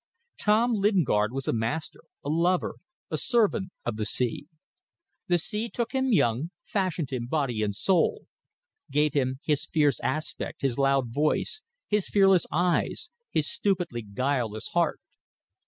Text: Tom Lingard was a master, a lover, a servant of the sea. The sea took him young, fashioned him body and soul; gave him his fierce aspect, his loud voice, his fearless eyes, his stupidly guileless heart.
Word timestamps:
Tom 0.39 0.73
Lingard 0.73 1.31
was 1.31 1.47
a 1.47 1.53
master, 1.53 1.99
a 2.25 2.29
lover, 2.29 2.77
a 3.11 3.17
servant 3.19 3.71
of 3.85 3.97
the 3.97 4.05
sea. 4.07 4.47
The 5.27 5.37
sea 5.37 5.69
took 5.69 5.91
him 5.91 6.11
young, 6.11 6.49
fashioned 6.63 7.11
him 7.11 7.27
body 7.27 7.61
and 7.61 7.75
soul; 7.75 8.25
gave 8.89 9.13
him 9.13 9.37
his 9.43 9.67
fierce 9.67 9.99
aspect, 9.99 10.63
his 10.63 10.79
loud 10.79 11.13
voice, 11.13 11.61
his 11.87 12.09
fearless 12.09 12.47
eyes, 12.51 13.11
his 13.29 13.47
stupidly 13.47 14.01
guileless 14.01 14.69
heart. 14.69 14.99